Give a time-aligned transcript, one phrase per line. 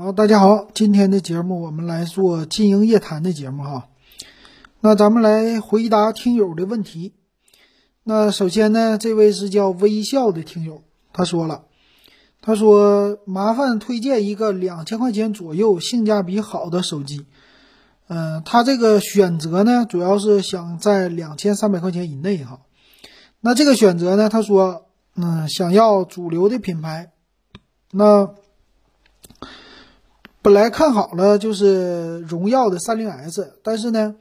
[0.00, 3.88] 好，大家好，今天的节目我们来做金鹰夜谈的节目哈。
[4.78, 7.14] 那咱们来回答听友的问题。
[8.04, 11.64] 那首先呢，这位是叫微笑的听友，他说了，
[12.40, 17.26] 他说麻烦推荐一个两千块钱左右性价比好的手机。
[18.06, 22.60] 嗯，他这个选择呢，主要是想在两千三百块钱以内哈。
[23.40, 24.86] 那这个选择呢，他说，
[25.16, 27.10] 嗯，想要主流的品牌。
[27.90, 28.32] 那
[30.40, 34.14] 本来看好了就是荣耀的三零 S，但是呢，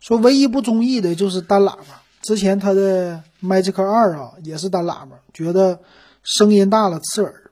[0.00, 2.02] 说唯一不中意的就是单喇叭。
[2.20, 5.80] 之前它的 Magic 二啊也是单喇叭，觉得
[6.22, 7.50] 声音大了刺耳。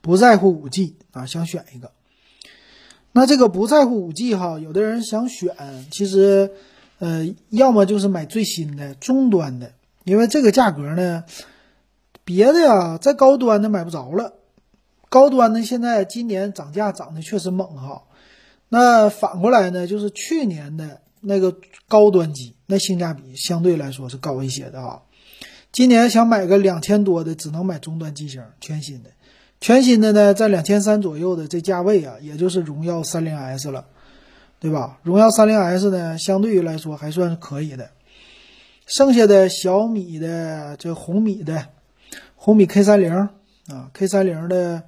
[0.00, 1.90] 不在乎五 G 啊，想选一个。
[3.12, 5.54] 那这个不在乎五 G 哈，有的人想选，
[5.90, 6.52] 其实
[6.98, 9.72] 呃，要么就是买最新的中端的，
[10.04, 11.24] 因为这个价格呢，
[12.24, 14.34] 别的呀再高端的买不着了。
[15.10, 18.02] 高端的现在今年涨价涨得确实猛哈，
[18.68, 21.56] 那反过来呢，就是去年的那个
[21.88, 25.02] 高端机，那性价比相对来说是高一些的啊。
[25.72, 29.10] 今年想买个两千多的，只能买中端机型，全新的，
[29.60, 33.86] 全新的呢在两千三左右的这价位啊，也就是荣耀三零 S 了，
[34.60, 34.98] 对吧？
[35.02, 37.90] 荣耀三零 S 呢，相对于来说还算是可以的。
[38.86, 41.68] 剩下的小米的这红米的
[42.36, 43.30] 红米 K 三零。
[43.68, 44.82] 啊，K 三零的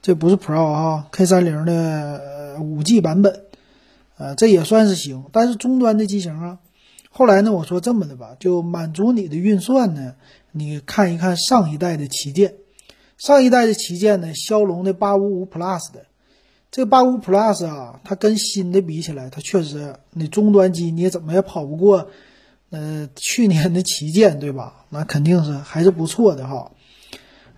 [0.00, 3.44] 这不是 Pro 啊，K 三零的五 G 版本，
[4.16, 5.24] 呃，这也算是行。
[5.32, 6.58] 但是终端的机型啊，
[7.10, 10.14] 后来呢，我说这么的吧，就满足你的运算呢，
[10.50, 12.54] 你看一看上一代的旗舰，
[13.18, 16.06] 上一代的旗舰呢，骁龙的八五五 Plus 的，
[16.70, 22.08] 这个八五 Plus 啊，它跟新的比起来，它确实你终端机你也怎么也跑不过，
[22.70, 24.86] 呃，去年的旗舰对吧？
[24.88, 26.72] 那肯定是还是不错的哈。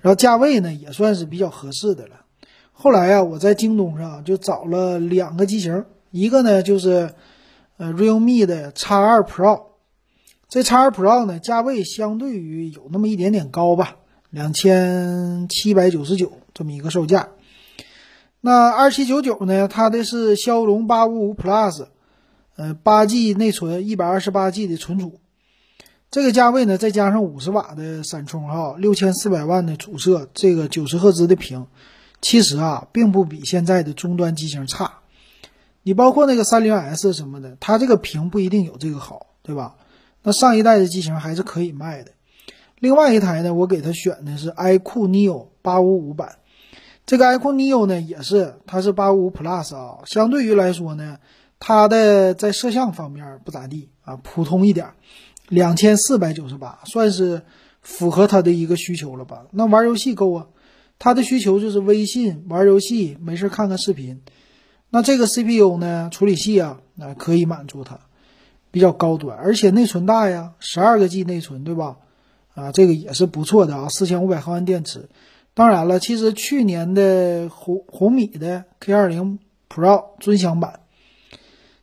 [0.05, 2.27] 然后价位呢也算是比较合适的了。
[2.73, 7.15] 后来啊，我在京东上就找了两个机型，一个呢就是，
[7.79, 9.63] 呃，realme 的 X 二 Pro。
[10.47, 13.97] 这 X 二 Pro 呢价位相对于有那么一点点高吧，
[14.29, 17.31] 两千七百九十九这么一个售价。
[18.43, 21.87] 那二七九九呢，它的是骁龙八五五 Plus，
[22.57, 25.19] 呃，八 G 内存，一百二十八 G 的存储。
[26.15, 31.67] 这个价位呢，再加上五十瓦的闪充哈，六千四百万的主摄，这个九十赫兹的屏，
[32.21, 35.01] 其实啊，并不比现在的终端机型差。
[35.83, 39.75] 你包括那个三零 S 什么的，它这个屏不一定有这个好，对吧？
[40.23, 42.13] 那上一代的机型还是可以卖的。
[42.79, 46.37] 另外一台呢，我给他选的是 iQOO Neo 八五五版，
[47.07, 51.19] 这个 iQOO Neo 呢，也是它是八五五 Plus 啊，相对于来说呢，
[51.59, 54.95] 它的在摄像方面不咋地啊，普通一点儿。
[55.49, 57.43] 两千四百九十八，算是
[57.83, 59.47] 符合他的一个需求了吧？
[59.51, 60.47] 那玩游戏够啊，
[60.99, 64.23] 他的需求就是微信玩游戏，没事看看视频。
[64.91, 68.01] 那这个 CPU 呢，处理器啊，那可以满足他，
[68.71, 71.97] 比较高端，而且内存大呀，十二个 G 内存，对吧？
[72.55, 75.09] 啊，这个也是不错的啊，四千五百毫安电池。
[75.53, 79.39] 当然了，其实去年的红红米的 K 二零
[79.69, 80.81] Pro 尊享版，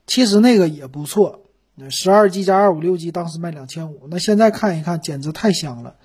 [0.07, 1.41] 其实那个也不错。
[1.75, 5.95] 那十二 G 加二五六 G，当时卖两千五，那现在看一看，简直太香了。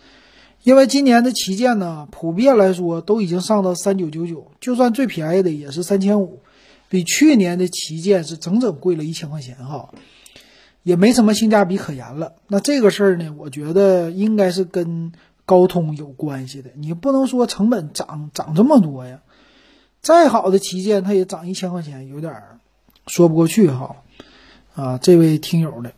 [0.62, 6.40] 因为今年的旗舰呢，普遍来说都已经上到三九九九，就算最便宜的也是三千五，
[6.88, 9.90] 比去年的旗舰是整整贵了一千块钱哈，
[10.82, 12.34] 也没什么性价比可言了。
[12.48, 15.12] 那这个事儿呢，我觉得应该是跟
[15.44, 16.70] 高通有关系的。
[16.74, 19.20] 你不能说成本涨涨这么多呀，
[20.00, 22.42] 再好的旗舰它也涨一千块钱，有点
[23.06, 23.96] 说不过去哈。
[24.76, 25.94] 啊，这位听友的，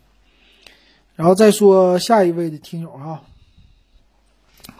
[1.16, 3.22] 然后再说下一位的听友哈。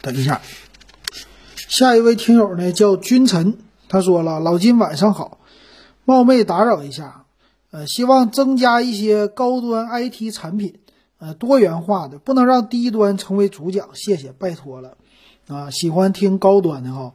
[0.02, 0.40] 等一下，
[1.56, 5.38] 下一位听友呢叫君臣，他说了：“老金晚上好，
[6.04, 7.24] 冒昧打扰一下，
[7.72, 10.78] 呃，希望增加一些高端 IT 产品，
[11.18, 14.96] 呃，多元化的，不能让低端成为主讲，谢谢，拜托了。
[15.48, 17.14] 啊，喜欢听高端的哈，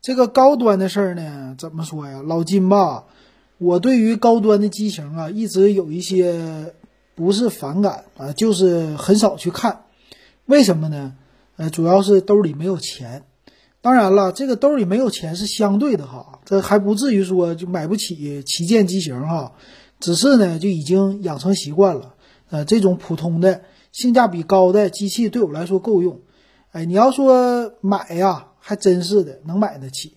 [0.00, 2.22] 这个高端的事儿呢，怎么说呀？
[2.24, 3.06] 老金吧。”
[3.58, 6.74] 我对于高端的机型啊，一直有一些
[7.14, 9.84] 不是反感啊，就是很少去看。
[10.44, 11.14] 为什么呢？
[11.56, 13.24] 呃，主要是兜里没有钱。
[13.80, 19.52] 当然了，这个兜里没有钱是相对的哈，这还不至于说就买不起旗舰机型哈。
[20.00, 22.14] 只是呢，就已经养成习惯了。
[22.50, 26.20] 呃，这种普通的、性价比高的机器对我来说够用。
[26.72, 30.12] 哎，你要说买呀，还真是的，能买得起。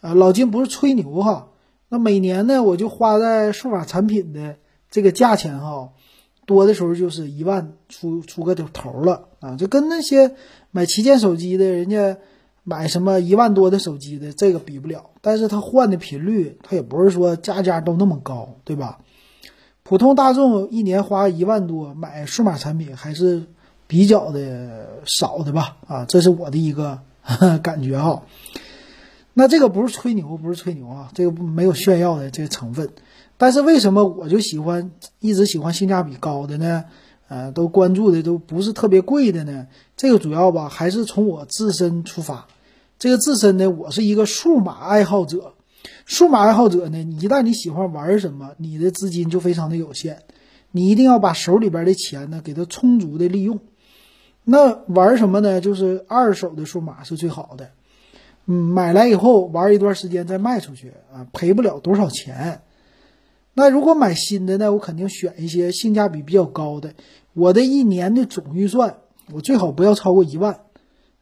[0.00, 1.50] 啊，老金不是吹牛哈。
[1.88, 4.56] 那每年呢，我就花在数码产品的
[4.90, 5.90] 这个价钱哈，
[6.46, 10.34] 多的时候就是一万出出个头头了啊，就跟那些
[10.70, 12.16] 买旗舰手机的人家
[12.62, 15.10] 买什么一万多的手机的，这个比不了。
[15.20, 18.98] 但是它换的频率，它也不是说家家都那么高，对吧？
[19.82, 23.44] 普通大众一年花一万多买数码产品还是
[23.86, 25.76] 比较的少的吧？
[25.86, 27.00] 啊，这是我的一个
[27.62, 28.22] 感觉哈。
[29.34, 32.90] 那这个不是吹牛，不是吹牛啊，这个没有炫耀的这个成分。
[33.36, 36.84] 但是为什么我就喜欢一直喜欢性价比高的呢？
[37.26, 39.66] 呃，都关注的都不是特别贵的呢？
[39.96, 42.46] 这个主要吧还是从我自身出发。
[42.98, 45.54] 这个自身呢，我是一个数码爱好者。
[46.06, 50.22] 数码爱好者呢，你一旦你喜欢玩什么，你的资金就非常的有限，
[50.70, 53.58] 你一定要把手里边的钱呢给它充足的利用。
[54.44, 55.60] 那玩什么呢？
[55.60, 57.70] 就是二手的数码是最好的。
[58.46, 62.60] 嗯，买来以后玩一段时间再卖出去啊，赔不了多少钱。
[63.54, 66.94] 那如果买新的呢，我肯定选一些性价比比较高的。
[67.32, 68.96] 我的一年的总预算，
[69.32, 70.60] 我最好不要超过一万，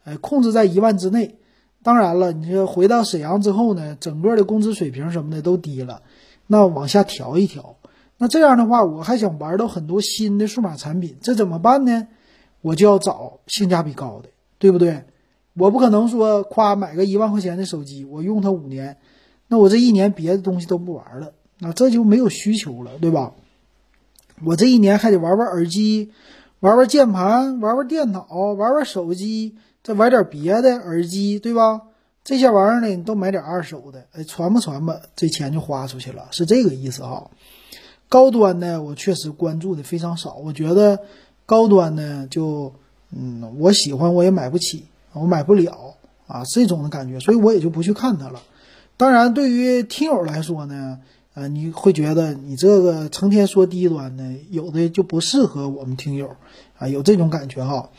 [0.03, 1.35] 哎，控制在一万之内。
[1.81, 6.01] 当然了，你说回到沈阳之后呢，整个的工资水平什么的都低了，
[6.47, 7.77] 那往下调一调。
[8.17, 12.07] 那这样的话，我还想玩到很多新的数码产品，这怎么办呢？
[12.61, 14.29] 我就要找性价比高的，
[14.59, 15.03] 对不对？
[15.55, 18.97] 我不可能说夸买个一万块钱的手机，我用它五年，
[19.47, 23.33] 那我这一年别的东西都不玩了，那这就没有需求了，对吧？
[24.43, 26.11] 我这一年还得玩玩耳机，
[26.59, 28.25] 玩玩键盘，玩玩电脑，
[28.57, 29.55] 玩玩手机。
[29.83, 31.81] 再玩点别的耳机，对吧？
[32.23, 37.29] 这些玩意儿呢，你都买点二手的，哎，传吧传吧，这钱就花出去了，是这个意思哈。
[38.07, 41.01] 高端呢，我确实关注的非常少，我觉得
[41.45, 42.75] 高端呢，就
[43.11, 45.95] 嗯，我喜欢我也买不起，我买不了
[46.27, 48.41] 啊，这种的感觉，所以我也就不去看它了。
[48.97, 50.99] 当然，对于听友来说呢，
[51.33, 56.35] 呃，你会觉得你这个成天说低端的，有的就不适合我们听友
[56.77, 57.89] 啊，有这种感觉哈。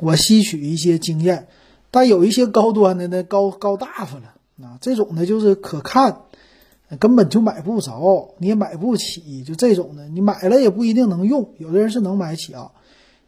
[0.00, 1.46] 我吸取一些经验，
[1.90, 6.22] 但有一些高端的呢，高高大发了啊，这种呢就是可看，
[6.98, 11.54] 根本就买不着，你也买不起，就这种的，你买了也不一定能用。
[11.58, 12.72] 有的人是能买起啊，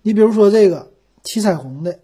[0.03, 0.91] 你比如说这个
[1.23, 1.99] 七彩虹的，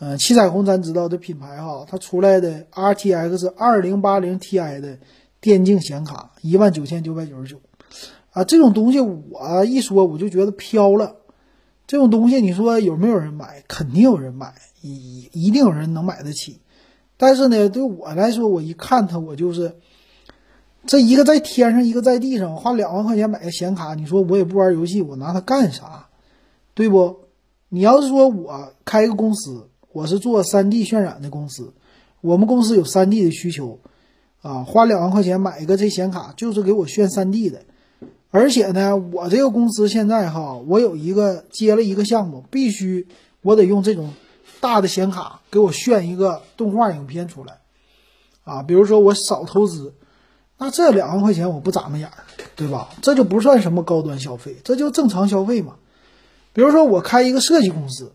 [0.00, 4.98] 呃，七彩虹咱知道的品牌哈，它出来的 RTX 二零八零 Ti 的
[5.42, 7.60] 电竞显卡一万九千九百九十九，
[8.30, 11.16] 啊，这种东西我一说我就觉得飘了。
[11.86, 13.62] 这种东西，你说有没有人买？
[13.68, 16.60] 肯定有人买，一一定有人能买得起。
[17.18, 19.74] 但是呢，对我来说，我一看它，我就是
[20.86, 26.06] 这一个在天上，一个在地上，花两万块钱买个显卡，你说我也不玩游戏，我拿它干啥？
[26.72, 27.24] 对不？
[27.68, 31.72] 你要是说我开一个公司，我是做 3D 渲染的公司，
[32.20, 33.78] 我们公司有 3D 的需求
[34.42, 37.62] 啊，花两万块钱买一个这显卡，就是给我炫 3D 的。
[38.30, 43.08] 而且呢，我这个公司现在哈，我有一个接了一个项目，必须
[43.42, 44.14] 我得用这种
[44.60, 47.58] 大的显卡给我炫一个动画影片出来，
[48.44, 49.92] 啊，比如说我少投资，
[50.58, 52.12] 那这两万块钱我不眨巴眼儿，
[52.54, 52.90] 对吧？
[53.02, 55.74] 这就不算什么高端消费，这就正常消费嘛。
[56.52, 58.12] 比如说我开一个设计公司，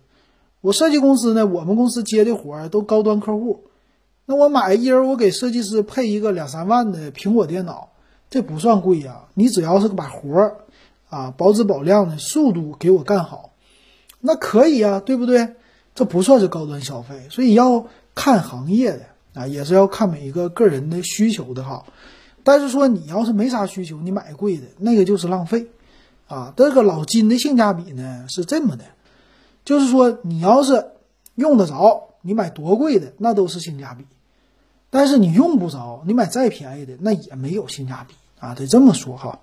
[0.65, 3.65] 我设计公司呢，我们公司接的活儿都高端客户，
[4.25, 7.89] 那我买一人我给设计师配一个两三万的苹果电脑。
[8.31, 10.55] 这不算贵呀，你只要是把活儿，
[11.11, 13.51] 啊，保质保量的速度给我干好，
[14.19, 15.53] 那可以呀，对不对？
[15.93, 17.85] 这不算是高端消费，所以要
[18.15, 19.01] 看行业的
[19.35, 21.85] 啊，也是要看每一个个人的需求的哈。
[22.43, 25.67] 但是说你要是没啥需求，你买贵的那个就是浪费，
[26.25, 28.85] 啊，这个老金的性价比呢是这么的，
[29.65, 30.91] 就是说你要是
[31.35, 34.05] 用得着，你买多贵的那都是性价比，
[34.89, 38.13] 但是你用不着，你买再便宜的那也没有性价比。
[38.37, 39.39] 啊，得这么说哈，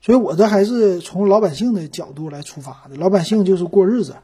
[0.00, 2.96] 所以我这还是从老百姓的角度来出发的。
[2.96, 4.14] 老百姓就是过日子，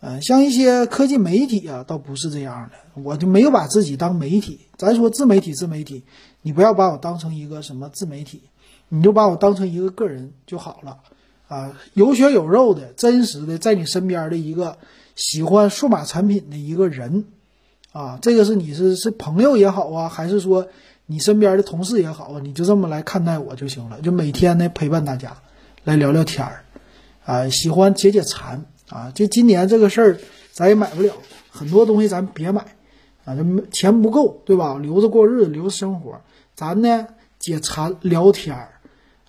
[0.00, 3.02] 呃，像一些科技媒体啊，倒不是这样的。
[3.02, 4.60] 我就没有把自己当媒体。
[4.76, 6.04] 咱说自媒体，自媒体，
[6.40, 8.42] 你不要把我当成一个什么自媒体，
[8.88, 10.98] 你就把我当成一个个人就好了。
[11.48, 14.78] 啊，有血有肉的，真实的，在你身边的一个
[15.16, 17.24] 喜欢数码产品的一个人，
[17.92, 20.68] 啊，这个是你是是朋友也好啊，还是说？
[21.10, 23.98] 你身边的同事也好啊，你就这么来看待我就行了。
[24.02, 25.38] 就每天呢陪伴大家，
[25.82, 26.64] 来聊聊天儿，
[27.24, 29.10] 啊，喜欢解解馋啊。
[29.14, 30.18] 就今年这个事儿，
[30.52, 31.14] 咱也买不了
[31.48, 32.60] 很多东西，咱别买
[33.24, 34.76] 啊，这钱不够，对吧？
[34.76, 36.20] 留着过日子，留着生活。
[36.54, 37.06] 咱呢
[37.38, 38.68] 解馋聊天儿，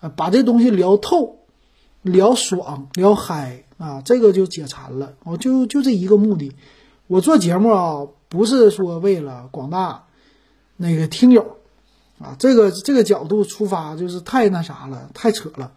[0.01, 1.38] 啊，把这东西聊透，
[2.01, 5.13] 聊爽，聊嗨啊，这个就解馋了。
[5.23, 6.55] 我就就这一个目的，
[7.07, 10.05] 我做节目啊，不是说为了广大
[10.77, 11.55] 那个听友。
[12.19, 15.71] 啊，这个这个角度出发就是太那啥了，太扯了，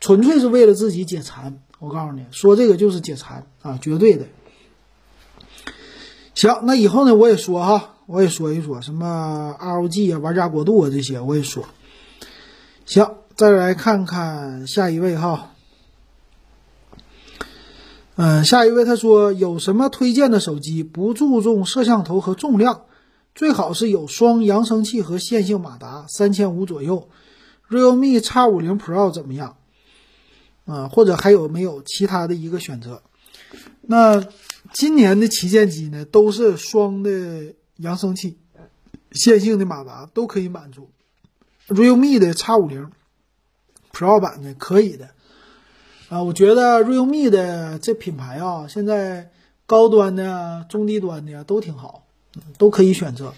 [0.00, 1.60] 纯粹是为了自己解馋。
[1.78, 4.26] 我告诉你说，这个就是解馋啊，绝对的。
[6.34, 11.62] 行，那以后呢，我也说哈，我也说一说，什么 ROG 啊、玩家国度啊这些我也说。
[12.84, 15.52] 行，再来看看下一位哈。
[18.18, 20.82] 嗯，下一位他说有什么推荐的手机？
[20.82, 22.86] 不注重摄像头和重量，
[23.34, 27.10] 最好是有双扬声器和线性马达，三千五左右。
[27.68, 29.58] realme X 五零 Pro 怎么样？
[30.64, 33.02] 啊，或者还有没有其他的一个选择？
[33.82, 34.24] 那
[34.72, 38.38] 今年的旗舰机呢，都是双的扬声器，
[39.12, 40.88] 线性的马达都可以满足。
[41.68, 42.90] realme 的 X 五零
[43.92, 45.10] Pro 版的可以的。
[46.08, 49.30] 啊，我觉得 realme 的这品牌啊，现在
[49.66, 52.04] 高端的、中低端的都挺好，
[52.58, 53.34] 都可以选择。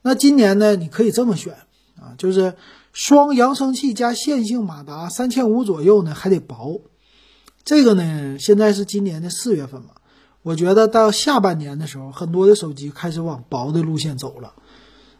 [0.00, 1.52] 那今年呢，你可以这么选
[2.00, 2.54] 啊，就是
[2.94, 6.80] 双扬声器加线性马达，三千五左右呢，还得薄。
[7.64, 9.90] 这个呢，现在是今年的四月份嘛，
[10.42, 14.54] 我觉得到下半年的时候，很多的手机开始往薄的路线走了。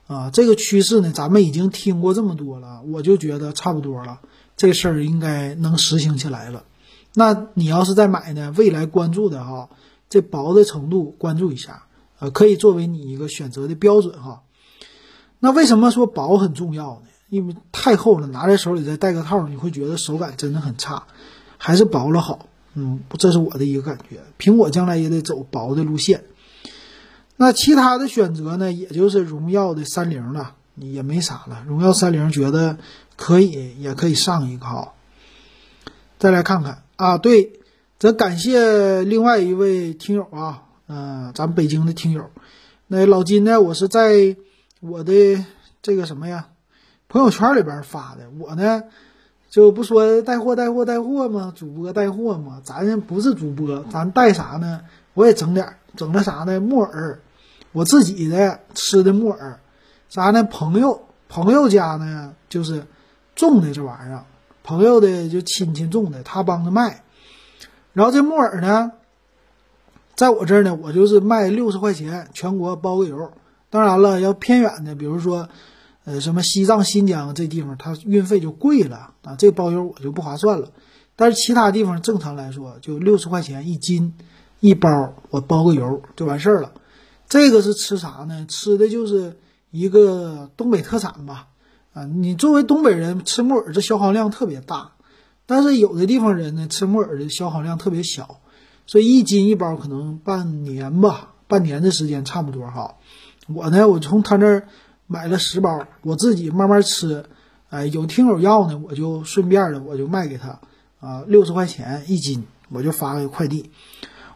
[0.06, 4.20] 啊，这个趋势呢，咱们已经听过这么多了，我就觉得差不多了，
[4.56, 6.64] 这事儿应该能实行起来了。
[7.18, 8.52] 那你要是再买呢？
[8.58, 9.70] 未来关注的哈，
[10.10, 11.84] 这薄的程度关注一下，
[12.18, 14.42] 呃，可以作为你一个选择的标准哈。
[15.38, 17.06] 那为什么说薄很重要呢？
[17.30, 21.04] 因为太厚了，拿在手里再戴个套，你会觉得手感真的很差，
[21.56, 22.50] 还是薄了好。
[22.74, 24.20] 嗯，这是我的一个感觉。
[24.38, 26.24] 苹果将来也得走薄的路线。
[27.36, 28.70] 那其他的选择呢？
[28.70, 31.64] 也就是荣耀的三零了，也没啥了。
[31.66, 32.76] 荣耀三零觉得
[33.16, 34.92] 可以，也可以上一个哈。
[36.18, 36.82] 再来看看。
[36.96, 37.60] 啊，对，
[37.98, 42.30] 则感谢另外一位听友啊，嗯，咱北京的听友，
[42.86, 43.60] 那老金呢？
[43.60, 44.34] 我是在
[44.80, 45.44] 我的
[45.82, 46.48] 这个什么呀
[47.08, 48.30] 朋友圈里边发的。
[48.38, 48.84] 我呢
[49.50, 54.80] 就不说带货带货带货嘛，主播带货嘛，咱不是主播，咱带啥呢？
[55.12, 56.60] 我也整点，整了啥呢？
[56.60, 57.20] 木耳，
[57.72, 59.60] 我自己的吃的木耳，
[60.08, 60.44] 啥呢？
[60.44, 62.86] 朋友朋友家呢就是
[63.34, 64.24] 种的这玩意儿。
[64.66, 67.04] 朋友的就亲戚种的，他帮着卖，
[67.92, 68.90] 然后这木耳呢，
[70.16, 73.30] 在我这儿呢，我就是卖六十块钱，全国包个邮。
[73.70, 75.48] 当然了，要偏远的，比如说，
[76.04, 80.72] 呃，什么西藏、新疆这地方，它运费就贵了啊，这包邮我就不划算了。
[81.14, 84.14] 但是其他地方正常来说，就六十块钱一斤，
[84.58, 86.72] 一包我包个邮就完事儿了。
[87.28, 88.46] 这个是吃啥呢？
[88.48, 89.36] 吃的就是
[89.70, 91.46] 一个东北特产吧。
[91.96, 94.92] 啊，你作为东北人吃木耳，这消耗量特别大，
[95.46, 98.40] 但是有的地方人呢吃木耳的消耗量特别小，
[98.86, 102.96] 所以一斤一包可能半年吧，半年的时间差不多哈。
[103.46, 104.68] 我呢，我从他那儿
[105.06, 107.24] 买了十包，我自己慢慢吃。
[107.70, 110.60] 哎，有听友要呢，我就顺便的我就卖给他
[111.00, 113.70] 啊，六十块钱一斤，我就发个快递。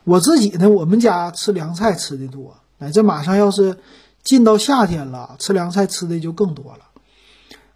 [0.04, 3.76] 我自己呢，我们家吃凉菜吃的多，哎，这马上要是
[4.22, 6.86] 进到夏天了，吃凉菜吃的就更多了。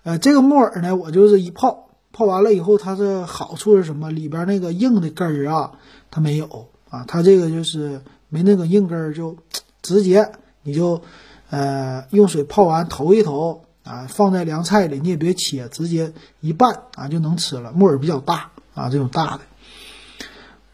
[0.04, 4.10] 呃，这个木耳呢，我就是一泡，泡完了以后，它的好处是什么？
[4.10, 5.72] 里边那个硬的根儿啊，
[6.10, 9.38] 它没有啊，它这个就是没那个硬根儿，就
[9.80, 10.30] 直接
[10.62, 11.00] 你就
[11.48, 17.72] 呃用水泡完，投一投啊，放在凉菜里，你也别切，直接一拌啊就能吃了。
[17.72, 19.40] 木耳比较大啊，这种大的。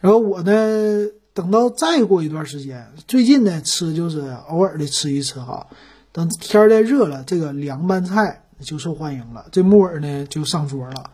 [0.00, 5.68] 然后我呢，等到再过一段时间，最近呢吃就是偶尔的吃一吃哈，
[6.10, 8.39] 等天儿再热了，这个凉拌菜。
[8.62, 11.10] 就受欢迎了，这木耳呢就上桌了，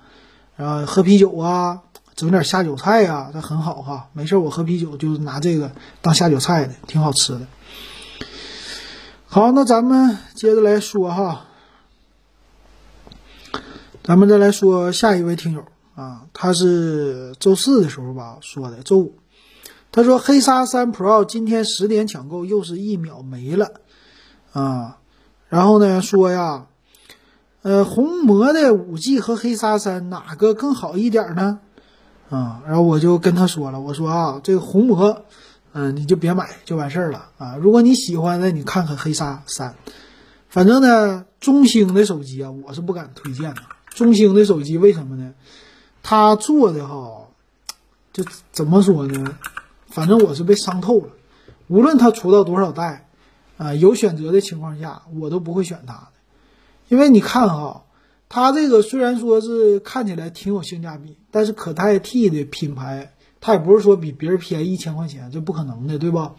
[0.57, 1.83] 然后喝啤酒啊，
[2.15, 4.09] 整点下酒菜呀，这很好哈。
[4.13, 5.71] 没事，我喝啤酒就拿这个
[6.03, 7.47] 当下酒菜的，挺好吃的。
[9.27, 11.47] 好，那咱们接着来说哈，
[14.03, 19.15] 咱们再来说下一位听友啊，他是周四的时候吧说的，周五，
[19.93, 23.73] 他说黑鲨三 Pro 今天十点抢购，又是一秒没了
[24.53, 24.99] 啊，
[25.49, 26.67] 然后呢说呀。
[27.67, 31.59] 呃，红魔的五 G 和黑鲨三哪个更好一点呢？
[32.31, 35.25] 啊，然后我就跟他说了，我说啊，这个红魔，
[35.73, 37.57] 嗯，你就别买，就完事儿了啊。
[37.57, 39.75] 如果你喜欢的，你看看黑鲨三。
[40.49, 43.63] 反正呢，中兴的手机啊，我是不敢推荐的。
[43.89, 45.35] 中兴的手机为什么呢？
[46.05, 47.27] 他做的哈，
[48.13, 49.37] 就怎么说呢？
[49.89, 51.09] 反正我是被伤透了。
[51.67, 53.09] 无论他出到多少代，
[53.57, 56.09] 啊，有选择的情况下，我都不会选他的。
[56.89, 57.85] 因为你看哈，
[58.29, 66.35] 它这个虽然说是看起来挺有性价比，但是可代替的品牌，它也不是说比别人便宜一千块钱，这不可能的，对吧？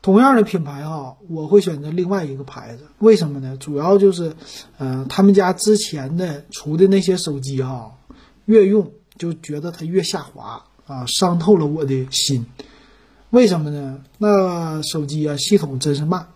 [0.00, 3.56] 同样的品牌哈，我会选择另外一个牌子，为什么呢？
[3.56, 4.34] 主要就是，
[4.78, 7.92] 嗯，他们家之前的出的那些手机哈，
[8.46, 12.44] 越用就觉得它越下滑啊，伤透了我的心。
[13.30, 14.00] 为什么呢？
[14.18, 16.26] 那手机啊，系统真是慢。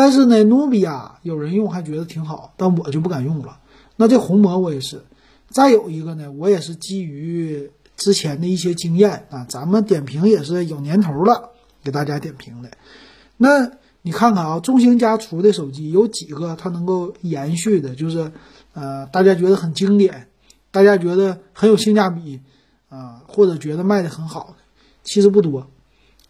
[0.00, 3.58] 但是呢，努比亚有人用还觉得挺好，但我就不敢用了。
[3.96, 5.04] 那这红魔我也是。
[5.50, 11.50] 再有一个呢，我也是基于之前的一些经验啊，咱们点评也是有年头了，
[11.84, 12.70] 给大家点评的。
[13.36, 18.32] 那你看看啊，中兴家出的手机有几个它能够延续的，就是
[18.72, 20.28] 呃，大家觉得很经典，
[20.70, 22.40] 大家觉得很有性价比
[22.88, 24.64] 啊，或者觉得卖的很好的，
[25.04, 25.66] 其实不多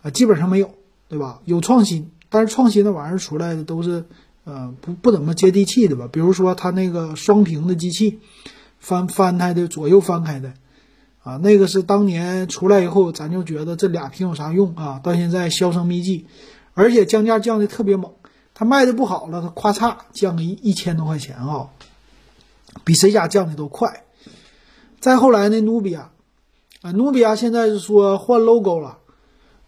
[0.03, 0.75] 啊，基本上没有，
[1.09, 1.41] 对吧？
[1.45, 4.07] 有创新，但是创新的玩意儿出来的都是
[4.45, 6.09] 呃不不怎么接地气的吧？
[6.11, 8.21] 比如说它那个双屏的机器。
[8.83, 10.55] 翻翻开的左右翻开的，
[11.23, 14.99] 啊，那个是当年出来以后，咱就觉得这俩屏有啥用啊？
[15.05, 16.25] 到现在销声匿迹，
[16.73, 18.15] 而且降价降的特别猛，
[18.55, 21.69] 它卖的不好了，它咔嚓降个一一千多块钱啊，
[22.83, 24.05] 比谁家降的都快。
[24.99, 26.11] 再后来呢，努比亚，
[26.81, 28.97] 啊，努比亚现在是说换 logo 了，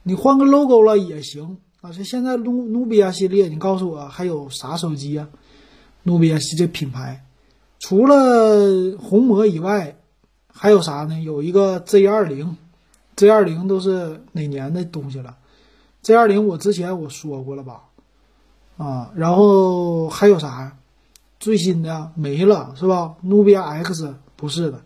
[0.05, 1.93] 你换个 logo 了也行啊。
[1.93, 5.29] 这现在努努比亚系列，你告诉我还有啥手机呀？
[6.05, 7.27] 努比亚系这品牌。
[7.79, 9.99] 除了红魔以外，
[10.51, 11.21] 还有啥呢？
[11.21, 12.57] 有一个 Z 二零
[13.17, 15.37] ，Z 二零都是哪年的东西了
[16.03, 17.83] ？Z 二零我之前我说过了吧？
[18.79, 20.77] 啊，然后还有啥？
[21.41, 23.17] 最新的没了是吧？
[23.23, 24.81] 努比亚 X 不是的，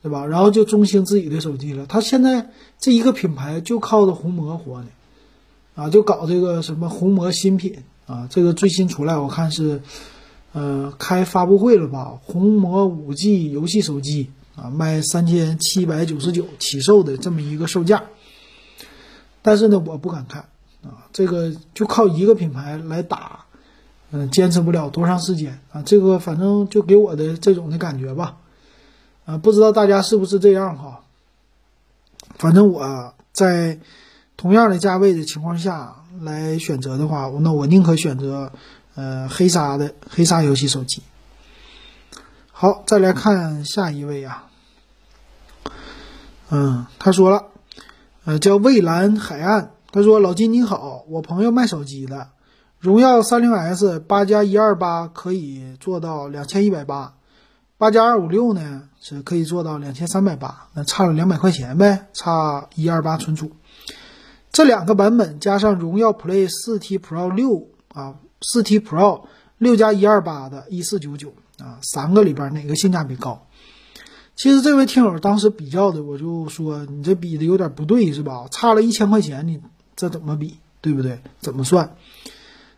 [0.00, 0.24] 对吧？
[0.26, 1.86] 然后就中兴自己的手机了。
[1.86, 4.86] 它现在这一个品牌就靠着红魔活的，
[5.74, 9.82] 啊，就搞这个什么红魔新品啊，这个最新出来我看是。
[10.54, 12.20] 呃，开发布会了吧？
[12.22, 18.04] 红魔五 G 游戏手机啊，卖三千七百九十九起售的这么一个售价。
[19.40, 20.42] 但是呢，我不敢看
[20.84, 23.46] 啊，这个就靠一个品牌来打，
[24.10, 25.80] 嗯，坚持不了多长时间啊。
[25.86, 28.36] 这个反正就给我的这种的感觉吧，
[29.24, 31.00] 啊，不知道大家是不是这样哈？
[32.36, 33.78] 反正我在
[34.42, 38.50] 同样的价位的情况下来选择的话，那我宁可选择。
[38.94, 41.02] 呃，黑鲨的黑鲨游戏手机。
[42.50, 44.48] 好，再来看下一位啊。
[46.50, 47.44] 嗯，他说了，
[48.26, 49.70] 呃，叫蔚蓝海岸。
[49.90, 52.28] 他说：“老金你好，我朋友卖手机的，
[52.80, 57.14] 荣耀三零 S 八加一二八可以做到两千一百八，
[57.78, 63.52] 八加二五六呢是可以做到两千三百八，那差了两百块钱呗，差一二八存储。
[64.52, 69.26] 这两个版本加上荣耀 Play 四 T Pro 六啊。”四 T Pro
[69.58, 73.46] 六加一二八的一四九九啊，三个里边哪个性价比高？
[74.34, 78.48] 其实这位听友当时比较的，我就说你这比的有点不对，是吧？
[78.50, 79.60] 差了一千块钱，你
[79.94, 80.56] 这怎么比？
[80.80, 81.20] 对不对？
[81.38, 81.94] 怎么算？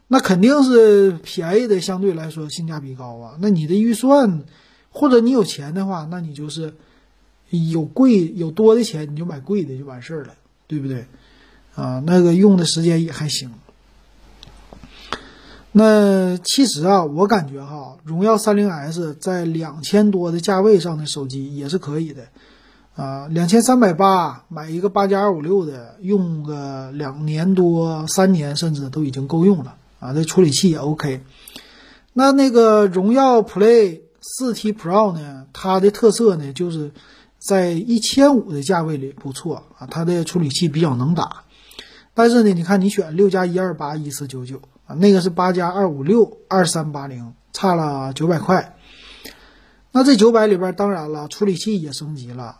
[0.07, 3.39] 那肯定是便宜的相对来说性价比高啊。
[3.41, 4.45] 那你的预算
[4.91, 6.75] 或者你有钱的话，那你就是
[7.49, 10.35] 有贵有多的钱，你就买贵的就完事儿了，
[10.67, 11.07] 对不对？
[11.75, 13.51] 啊，那个用的时间也还行。
[15.77, 22.29] 那其实啊，我感觉哈，荣耀三零 S 在两千多的价位上的手机也是可以的，
[22.95, 30.13] 啊，两千三百八买一个八加二五六的，用个两年多、三年甚至都已经够用了啊。
[30.13, 31.23] 这处理器也 OK。
[32.13, 36.93] 那那个荣耀 Play 四 T Pro 呢，它的特色呢，就是
[37.41, 41.43] 在一千五的价位里不错啊，它的处理器比较能打。
[42.15, 44.63] 但是呢，你看你选六加一二八一四九九。
[44.87, 48.77] 啊，那个是八加二五六二三八零，差了九百块。
[49.93, 52.59] 那这九百里边，当然了，处理器也升级了，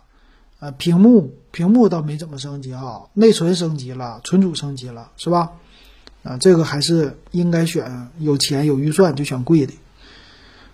[0.59, 5.53] 呃，屏幕屏幕倒没怎么升级啊，内存升级了，存储升级了，是吧？
[6.23, 9.75] 啊，这个还是应该选有钱有预算就选贵的。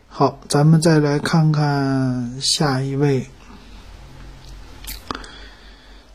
[0.06, 3.26] 好，咱们再来看看下一位。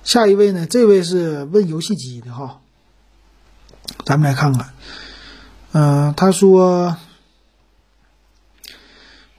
[0.06, 0.68] 下一位呢？
[0.68, 2.62] 这位是问游戏机的哈，
[4.06, 4.72] 咱们来看看。
[5.72, 6.96] 嗯，他说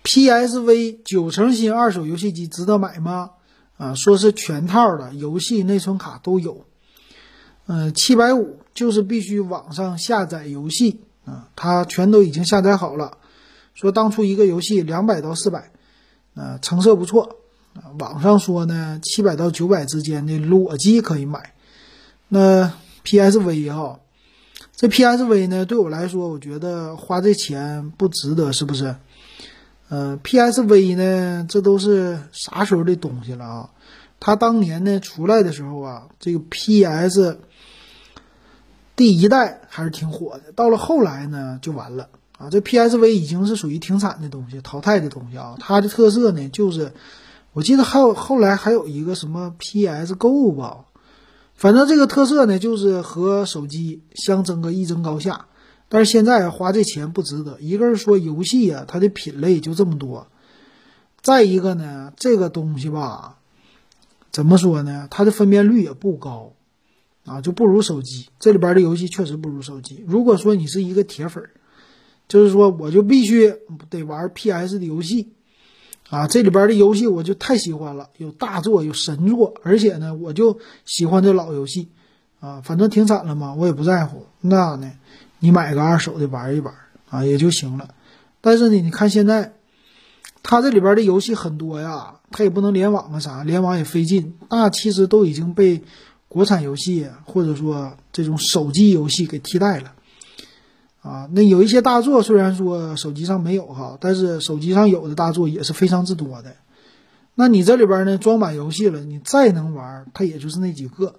[0.02, 3.30] ，PSV 九成新二手游戏机值得买吗？
[3.78, 6.66] 啊，说是全套的游戏内存卡都有。
[7.68, 13.18] 嗯，七百五就是必须网上下载游戏啊，他全都已经下载好了。
[13.74, 15.70] 说当初一个游戏两百到四百，
[16.34, 17.36] 啊，成色不错
[17.98, 21.52] 网上说呢，七百到九百之间的裸机可以买。
[22.28, 22.72] 那
[23.04, 24.00] PSV 哈。
[24.74, 28.96] 这 PSV 呢，对我来说，我觉得花这钱不值得，是不是？
[29.88, 33.70] 呃，PSV 呢，这都是啥时候的东西了啊？
[34.20, 37.38] 它当年呢出来的时候啊，这个 PS
[38.96, 42.50] 第一代还是挺火的，到了后来呢就完了啊。
[42.50, 45.56] 这 PSV 已经是属于停产的东西，淘汰的东西啊。
[45.58, 46.92] 它的特色呢，就是
[47.56, 50.84] 我记得还有后来还有一个什么 PSGO 吧。
[51.54, 55.46] 反正这个特色呢，就是和手机相争个一争高下，
[55.88, 57.58] 但是现在花这钱不值得。
[57.58, 60.26] 一个是说游戏啊，它的品类就这么多；
[61.22, 63.38] 再一个呢，这个东西吧，
[64.30, 65.08] 怎么说呢？
[65.10, 66.52] 它的分辨率也不高
[67.24, 68.28] 啊，就不如手机。
[68.38, 70.04] 这里边的游戏确实不如手机。
[70.06, 71.42] 如果说你是一个铁粉，
[72.28, 73.54] 就是说我就必须
[73.88, 75.32] 得玩 PS 的游戏
[76.08, 81.88] 啊，这里边的游戏我就太喜欢了，有大作，有神作，而且呢，我就喜欢这老游戏
[82.40, 84.26] 啊，反正停产了嘛，我也不在乎。
[84.40, 84.92] 那呢？
[85.38, 86.72] 你买个二手的玩一玩
[87.10, 87.90] 啊，也就行了。
[88.40, 89.52] 但是呢，你看现在，
[90.42, 94.34] 它这里边的游戏很多呀，它也不能联网啊啥，联网也费劲。
[94.48, 95.82] 那其实都已经被
[96.28, 99.92] 国产游戏或者说这种手机游戏给替代了
[101.06, 101.28] 啊。
[101.32, 106.56] 那有一些大作虽然说手机上没有哈，但是手机上有的大作也是非常之多的。
[107.34, 111.14] 那你这里边呢装满游戏了，你再能玩，它也就是那几个。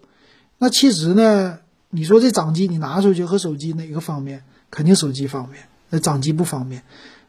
[0.58, 1.60] 那其实呢？
[1.89, 4.43] 你说这掌机你拿出去和手机哪个方便？
[4.69, 6.84] 肯定手机方便，那掌机不方便。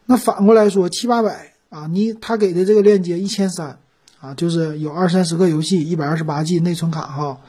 [0.05, 3.79] 那反过来说，七八百啊，你他给的这个链接一千三
[4.19, 7.39] 啊，就是有二三十个游戏，一百二十八 G 内存卡哈，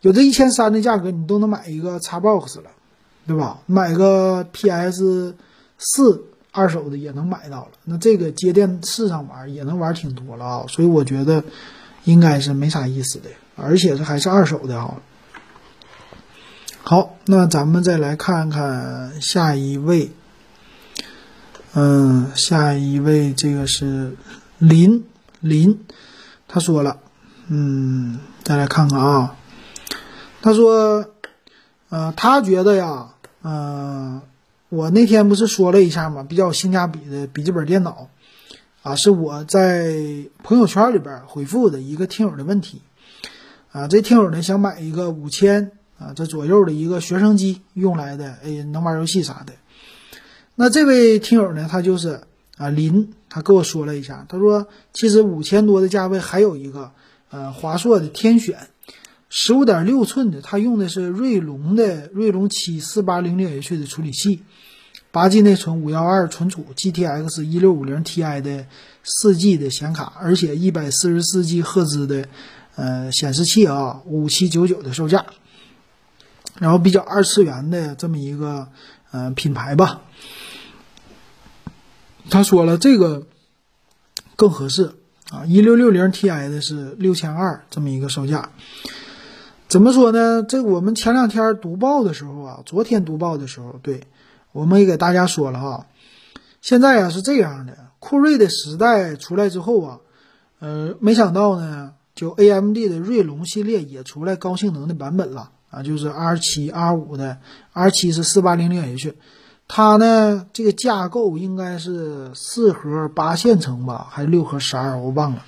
[0.00, 2.70] 有这一千三的价格，你都能买一个 Xbox 了，
[3.26, 3.58] 对吧？
[3.66, 5.34] 买个 PS
[5.78, 11.42] 四二手的也能买到了，那这个接电视上玩也能玩挺多了啊，所以我觉得
[12.04, 14.96] 应该是没啥意思的，而且这还是二手的哈。
[16.82, 20.12] 好，那咱们再来看看下一位。
[21.76, 24.16] 嗯，下一位这个是
[24.58, 25.06] 林
[25.40, 25.80] 林，
[26.46, 26.98] 他说了，
[27.48, 29.34] 嗯，再来看看啊。
[30.40, 31.06] 他说，
[31.88, 33.13] 呃，他觉得呀，
[33.44, 34.22] 嗯，
[34.70, 38.08] 我那天不是说了一下嘛，比较性价比的笔记本电脑，
[38.82, 39.94] 啊，是我在
[40.42, 42.82] 朋友圈里边回复的一个听友的问题，
[43.70, 45.70] 啊，这听友呢想买一个五千。
[45.96, 49.52] 啊，这左右的一个学生机用来的，哎，能玩游戏啥的。
[50.56, 52.22] 那这位听友呢，他就是
[52.56, 56.90] 啊林，他跟我说了一下，他说其实五千多的价位还有一个，
[57.30, 58.58] 呃，华硕的天选，
[59.36, 64.44] 十五点六寸的，它用的是锐龙的锐龙七四八零零 H 的处理器，
[65.10, 68.66] 八 G 内存，五幺二存储，GTX 一六五零 Ti 的
[69.02, 72.28] 四 G 的显卡，而且一百四十四 G 赫兹的
[72.76, 75.26] 呃显示器啊，五七九九的售价。
[76.60, 78.68] 然后比较二次元的这么一个
[79.10, 80.02] 呃品牌吧，
[82.30, 83.26] 他说了这个
[84.36, 84.92] 更合适
[85.30, 88.50] 啊，一六六零 Ti 的是六千二这么一个售价，
[89.74, 90.44] 怎么说呢？
[90.44, 94.04] 这我们前两天读报的时候啊，昨天读报的时候，对
[94.52, 95.86] 我们也给大家说了哈，
[96.60, 99.98] 现在啊是这样的，酷睿的时代出来之后啊，
[100.60, 105.50] 呃，没想到呢，就 AMD 的锐龙系列也出来高性能的版本了。
[105.70, 107.38] 啊，就是 R 七 R 五的
[107.72, 109.16] ，R 七是四八零零 H，
[109.66, 115.42] 它呢这个架构应该是四核八线程吧，还是六核十二，我忘了。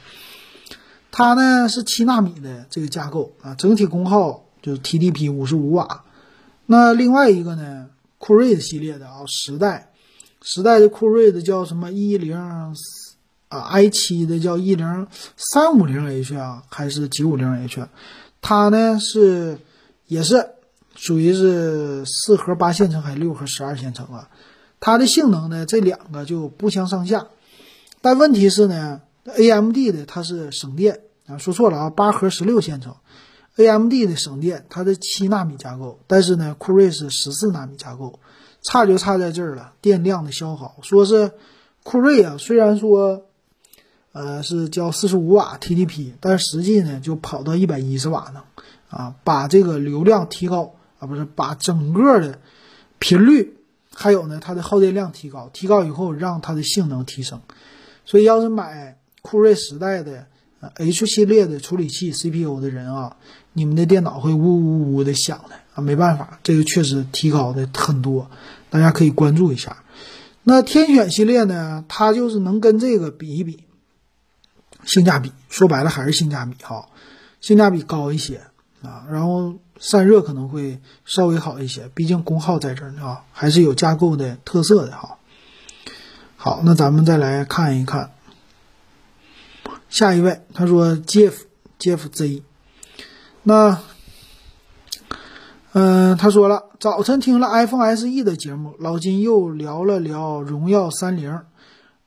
[1.18, 6.04] 它呢是七纳米的这个架构啊，整体功耗就是 TDP 五十五瓦。
[6.66, 7.86] 那另外一个呢，
[8.18, 9.92] 酷睿的系列的啊，十代，
[10.42, 12.70] 十代的酷睿的叫什么一零啊
[13.48, 15.06] ，i 七的叫一零
[15.38, 17.88] 三五零 H 啊，还是九五零 H？
[18.42, 19.58] 它呢是。
[20.08, 20.50] 也是
[20.94, 24.28] 属于是四核八线程还是六核十二线程啊？
[24.78, 27.26] 它的性能呢，这两个就不相上下。
[28.00, 32.94] 但问题是呢，AMD 的它是省电啊，说错了啊，八核十六线程
[33.56, 38.20] ，AMD 的省电，它的七纳米架构，但是呢，酷睿是十四纳米架构，
[38.62, 40.76] 差就差在这儿了，电量的消耗。
[40.82, 41.32] 说是
[41.82, 43.24] 酷睿啊，虽然说
[44.12, 48.42] 呃是叫四十五瓦 TDP，但实际呢就跑到一百一十瓦呢。
[48.88, 52.38] 啊，把这个流量提高啊，不是把整个的
[53.00, 53.56] 频率，
[53.92, 57.40] 还有呢它的耗电量提高，提高以后让它的性能提升。
[58.04, 60.26] 所以要是买酷睿时代的
[60.60, 63.16] H 系列的处理器 CPU 的人啊，
[63.52, 68.30] 你们的电脑会呜呜呜的响的啊，没办法，这个确实提高的很多，
[68.70, 69.84] 大家可以关注一下。
[70.42, 73.64] 那天选系列呢，它就是能跟这个比一比，
[74.84, 76.88] 性价比，说白了还是性价比哈，
[77.40, 78.40] 性价比高一些。
[78.82, 85.16] 啊，然后散热可能会稍微好一些，毕竟功耗在这儿呢啊，还是有架构的特色的哈。
[86.36, 88.12] 好，那咱们再来看一看
[89.96, 91.32] 下一位，他说 Jeff
[91.78, 92.42] Jeff Z，
[93.44, 93.80] 那
[95.72, 101.40] 嗯，他说了，早晨听了 iPhone SE 的节目，老金又聊了聊荣耀三零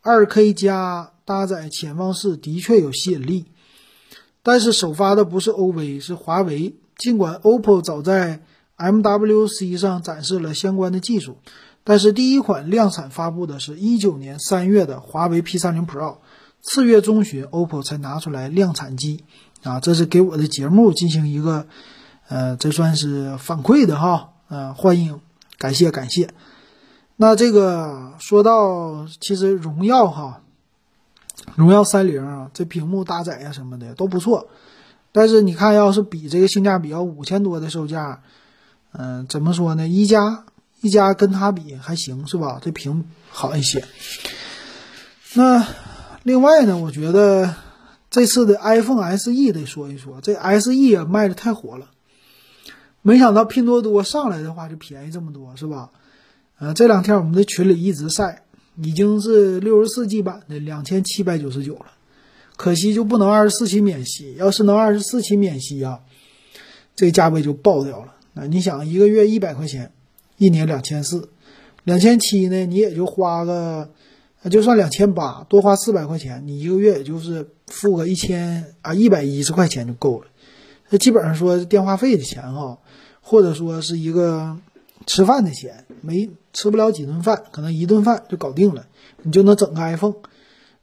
[0.03, 3.47] 二 K 加搭载潜望式，的确有吸引力。
[4.43, 6.75] 但是首发的不是 OV，是华为。
[6.95, 8.43] 尽管 OPPO 早在
[8.77, 11.37] MWC 上展示了相关的技术，
[11.83, 16.17] 但是第一款量产发布的是一九年三月的华为 P30 Pro，
[16.61, 19.23] 次月中旬 OPPO 才拿出来量产机，
[19.63, 21.67] 啊，这是给我的节目进行一个，
[22.27, 25.19] 呃，这算是反馈的哈，呃，欢迎，
[25.57, 26.29] 感谢感谢。
[27.15, 30.41] 那这个说到其实荣耀哈，
[31.55, 34.49] 荣耀三零啊，这屏幕搭载呀什么的都不错，
[35.11, 38.21] 但是你看要是比这个性价比要五千多的售价。
[38.91, 39.87] 嗯，怎么说呢？
[39.87, 40.45] 一加
[40.81, 42.59] 一加跟它比还行是吧？
[42.59, 43.85] 这屏好一些。
[45.35, 45.63] 那
[46.23, 47.55] 另外呢，我觉得
[48.09, 51.91] 这次的 iPhone SE 得说一说，这 SE 也卖的太火了，
[53.01, 55.91] 没想到拼多多上来的话就便宜这么多是吧？
[56.59, 58.43] 呃，这两天我们的群里一直晒，
[58.75, 61.85] 已经是六十四 G 版的两千七百九十九了，
[62.57, 66.01] 可惜就不能二十四期免息，要是能二十四期免息啊，
[66.95, 68.15] 这价位就爆掉了。
[68.33, 69.93] 那，你想一个月一百块钱，
[70.37, 71.29] 一年两千四，
[71.85, 72.65] 两千七呢？
[72.65, 73.89] 你也就花个，
[74.47, 80.27] 就算两千八，多花四百块钱，你一个月也就是付个一千啊一百一十块钱就够了。
[80.89, 82.77] 那基本上说电话费的钱哈，
[83.21, 84.57] 或者说是一个
[85.05, 88.85] 吃饭的钱，没吃不了几顿饭，可能一顿饭就搞定了，
[89.23, 90.15] 你就能整个 iPhone。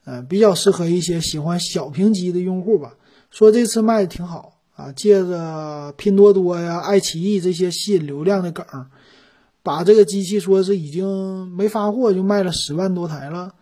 [0.05, 2.95] 嗯，比较适合一些喜欢小屏机的用户吧。
[3.31, 4.55] 说这次卖的挺好。
[4.77, 8.66] 啊，借着拼多多呀、爱奇艺这些吸引流量的梗，
[9.66, 13.52] 把这个机器说是已经没发货就卖了十万多台了。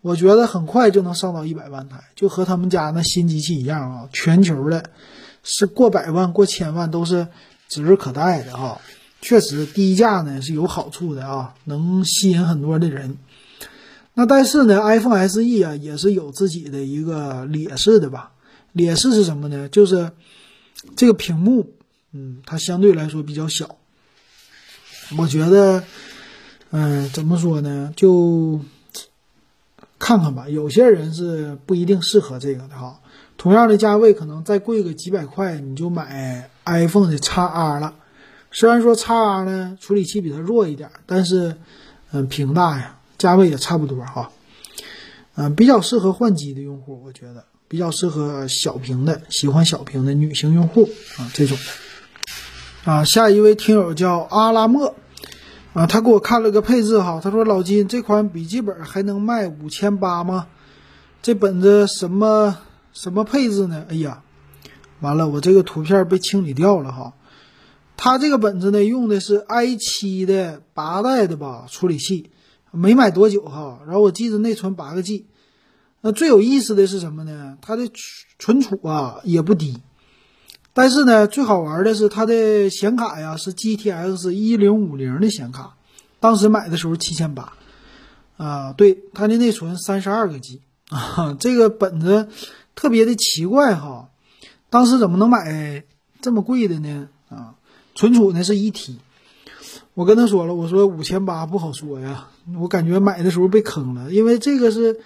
[0.00, 4.90] 我觉得很快就能上到一百万台，就和他们家那新机器一样啊，全球的，
[5.44, 7.28] 是过百万、过千万都是
[7.68, 8.80] 指日可待的哈。
[9.20, 13.16] 确实低价呢是有好处的啊，能吸引很多的人。
[14.14, 18.32] 那但是呢，iPhone SE 啊也是有自己的一个劣势的吧？
[18.72, 19.68] 劣势是什么呢？
[19.68, 20.10] 就是。
[20.96, 21.70] 这个屏幕，
[22.10, 23.76] 嗯，它相对来说比较小。
[25.18, 25.84] 我觉得，
[26.70, 27.92] 嗯，怎么说呢？
[27.96, 28.60] 就
[29.98, 30.48] 看看吧。
[30.48, 33.00] 有些人是不一定适合这个的哈。
[33.36, 37.94] 同样的价位，可能再贵个几百块，你就买 iPhone 的 x R 了。
[38.50, 41.56] 虽然说 x R 呢处理器比它弱一点，但是，
[42.12, 44.30] 嗯，屏大呀，价位也差不多哈。
[45.34, 47.44] 嗯，比较适合换机的用户，我觉得。
[47.68, 51.56] 比较适合小屏的，喜欢小屏的女性用户啊，这种
[52.84, 53.02] 的啊。
[53.02, 54.94] 下一位听友叫阿拉莫
[55.74, 60.48] 啊，他给我看了个配置哈，他说老金这款笔记本还能卖五千八吗？
[61.22, 62.58] 这本子什么
[62.92, 63.86] 什么配置呢？
[63.88, 64.22] 哎呀，
[65.00, 67.14] 完了，我这个图片被清理掉了哈。
[67.96, 72.30] 他这个本子呢，用的是 i 七的八代的吧处理器，
[72.70, 75.26] 没买多久哈，然后我记得内存八个 G。
[76.02, 77.56] 那最有意思的是什么呢？
[77.62, 77.88] 它的
[78.38, 79.80] 存储啊也不低，
[80.74, 85.74] 但是呢，最好玩的是它的显卡呀是 GTX 一零五零的显卡，
[86.18, 87.52] 当时买的时候七千八，
[88.36, 92.28] 啊，对，它的内存三十二个 G 啊， 这个本子
[92.74, 94.08] 特别的奇怪哈，
[94.70, 95.84] 当时怎么能买
[96.20, 97.08] 这么贵的呢？
[97.28, 97.54] 啊，
[97.94, 98.98] 存储呢是一 T，
[99.94, 105.00] 我跟他说了，我说五千八不好说呀，我感觉买的时候被坑了，因为这个是。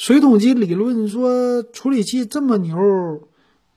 [0.00, 2.78] 水桶机理论说处理器这么牛，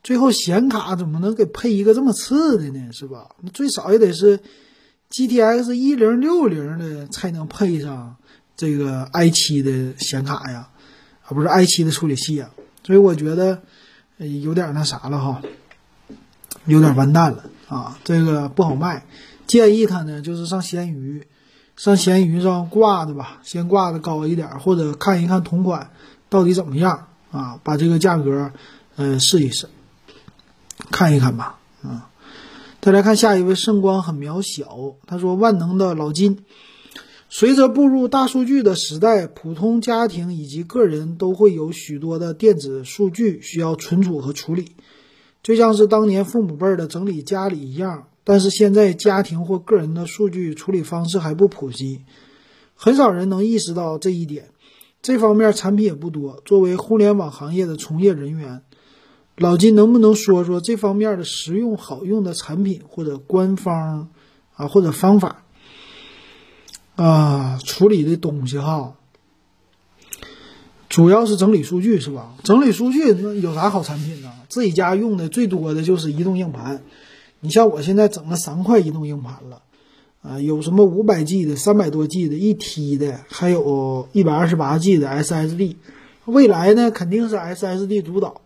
[0.04, 2.92] 最后显卡怎么能给配一个这么次的呢？
[2.92, 3.30] 是吧？
[3.54, 4.40] 最少也得是
[5.12, 8.16] GTX 一零六零的才能配上
[8.56, 10.70] 这个 i 七的显卡呀，
[11.26, 12.50] 啊不是 i 七的处理器呀。
[12.84, 13.62] 所以我觉得
[14.18, 15.42] 有点那啥了哈，
[16.66, 19.06] 有点完蛋了啊，这个不好卖。
[19.46, 21.28] 建议他呢就是上闲鱼，
[21.76, 25.92] 上闲鱼上挂的吧，先挂的高一点，或者看一看同款。
[26.30, 27.60] 到底怎么样啊？
[27.62, 28.52] 把这个价格，
[28.96, 29.68] 嗯，试一试，
[30.92, 31.58] 看一看吧。
[31.82, 32.12] 啊，
[32.80, 34.96] 再来看下一位，圣光很渺小。
[35.08, 36.44] 他说：“万能的老金，
[37.30, 44.74] 随着步入大数据的时代，普通家庭以及个人都会有许多的电子数据需要存储和处理，
[45.42, 48.08] 就像是当年父母辈的整理家里一样。
[48.24, 52.02] 但是现在家庭或个人的数据处理方式还不普及，
[52.76, 54.50] 很少人能意识到这一点。”
[55.02, 56.44] 这方面产品也不多。
[56.46, 58.62] 作为互联网行业的从业人员，
[59.38, 64.10] 老金能不能说说这方面的实用好用的产品或者官方
[64.56, 65.44] 啊或者方法
[66.96, 68.96] 啊处理的东西哈？
[70.89, 72.36] 主要是整理数据是吧？
[72.44, 74.32] 整理数据那有啥好产品呢？
[74.50, 76.84] 自己家用的最多的就是移动硬盘。
[77.39, 79.62] 你像我现在整了三块移动硬盘了。
[80.22, 85.78] 啊，有什么五百 G 的、三百多 G 的、一 T 的，还有一百二十八 G 的 SSD。
[86.26, 88.39] 未来呢，肯定是 SSD 主导。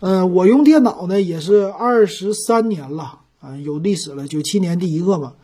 [0.00, 5.34] 呃，我用电脑呢也是二十三年了啊，有历史了，九七年第一个嘛。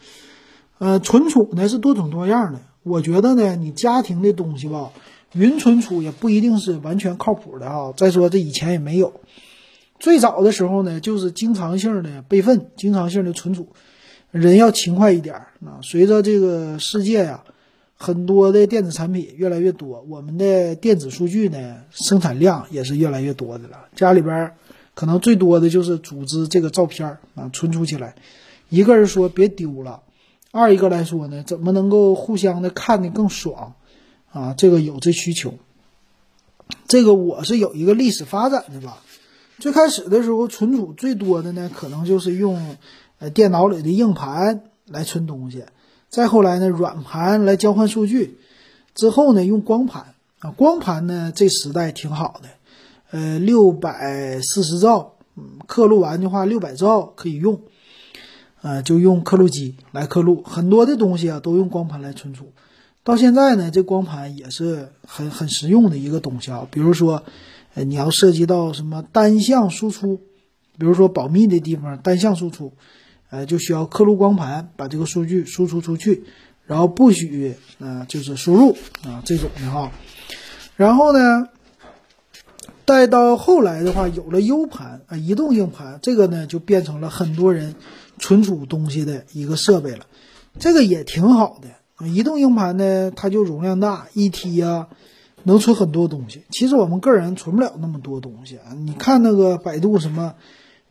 [0.79, 4.93] 呃，存储呢是多种多样的，我觉得呢，你家庭的东西吧，
[5.33, 7.93] 云存储也不一定是完全靠谱的啊。
[7.97, 9.21] 再说这以前也没有，
[9.99, 13.69] 最早的时候呢，就是经常性的备份，经常性的存储，
[14.31, 15.81] 人要勤快一点啊。
[15.83, 17.43] 随着这个世界呀，
[18.05, 23.87] 很多的电子产品越来越多，我们的电子数据呢生产量也是越来越多的了。
[23.97, 24.53] 家里边
[24.95, 28.15] 可能最多的就是组织这个照片啊，存储起来，
[28.69, 30.03] 一个是说别丢了。
[30.51, 33.73] 二一个来说呢，怎么能够互相的看的更爽
[34.31, 34.53] 啊？
[34.53, 35.55] 这个有这需求。
[36.87, 39.03] 这个我是有一个历史发展的吧。
[39.59, 42.77] 最开始的时候，存储最多的呢，可能就是用
[43.19, 45.65] 呃电脑里的硬盘来存东西。
[46.15, 48.39] 再后来呢，软盘来交换数据。
[48.95, 52.49] 之后呢，用光盘啊，光盘呢这时代挺好的，
[53.11, 57.63] 呃，六百四十兆，嗯，刻录完的话六百兆可以用。
[58.63, 62.53] 呃，就用刻录机来刻录，很多的东西啊都用光盘来存储。
[63.03, 66.69] 到现在呢，这光盘也是很很实用的一个东西啊。
[66.71, 67.25] 比如说，
[67.75, 70.21] 呃，你要涉及到什么单向输出，
[70.79, 72.73] 比如说保密的地方单向输出，
[73.35, 76.23] 呃，就需要刻录光盘把这个数据输出出去，
[76.67, 79.91] 然后不许呃就是输入啊这种的哈。
[80.77, 81.49] 然后呢，
[82.87, 87.75] 再到后来的话，有了 U 盘啊，移动硬盘，这个呢就变成了很多人。
[88.17, 90.07] 存储东西的一个设备了，
[90.61, 92.07] 这个也挺好的。
[92.07, 94.87] 移动硬盘呢，它就容量大，一 T 啊，
[95.43, 96.45] 能存很多东西。
[96.51, 98.71] 其实我们个人存不了那么多东西啊。
[98.77, 100.35] 你看那个百度什么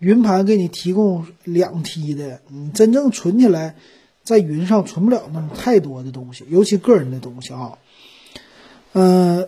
[0.04, 3.76] 云盘给你提供两 T 的，你真正存起来，
[4.22, 7.78] 在云上存不了那么太多的东西，尤其个人的东西啊。
[8.92, 9.48] 嗯，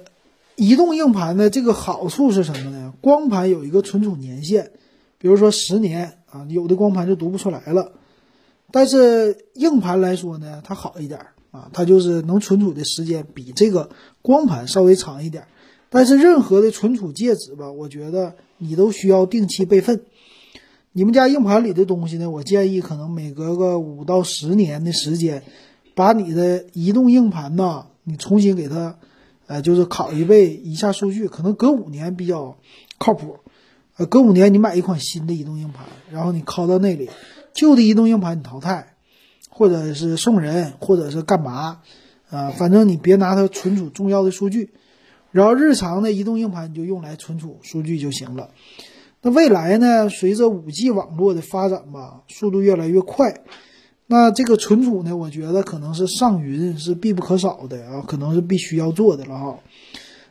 [0.56, 2.94] 移动硬盘的这个好处是什么呢？
[3.02, 4.72] 光盘有一个存储年限，
[5.18, 6.18] 比如说十年。
[6.36, 7.94] 啊，有的光盘就读不出来了，
[8.70, 11.18] 但是硬盘来说呢，它好一点
[11.52, 13.90] 啊，它就是能存储的时间比这个
[14.22, 15.46] 光盘稍微长一点。
[15.90, 20.02] 但是任何的存储介质吧，我觉得你都需要定期备份。
[20.98, 25.44] 你们家硬盘里的东西呢，我建议可能每隔个五到十年的时间，
[25.94, 28.96] 把你的移动硬盘呢，你重新给它，
[29.46, 32.56] 呃，就是拷一倍一下数据，可能隔五年比较
[32.98, 33.40] 靠谱。
[33.98, 37.10] 呃，隔五年你买一款新的移动硬盘，然后你拷到那里，
[37.54, 38.94] 旧的移动硬盘你淘汰，
[39.50, 41.82] 或者是送人，或者是干嘛，
[42.30, 44.70] 啊，反正你别拿它存储重要的数据，
[45.32, 48.52] 然后日常的移动硬盘你就用来存储数据就行了。
[49.26, 53.42] 那未来呢，随着五 G 网络的发展吧，速度越来越快，
[54.06, 59.58] 那这个存储呢，我觉得可能是上云是必不可少的啊，可能是必须要做的了哈。